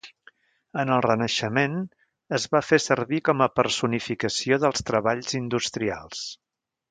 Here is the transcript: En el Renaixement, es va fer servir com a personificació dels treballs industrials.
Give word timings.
En 0.83 0.91
el 0.93 1.01
Renaixement, 1.05 1.75
es 2.37 2.47
va 2.55 2.61
fer 2.69 2.79
servir 2.85 3.21
com 3.29 3.45
a 3.45 3.49
personificació 3.59 4.61
dels 4.65 4.87
treballs 4.89 5.37
industrials. 5.43 6.25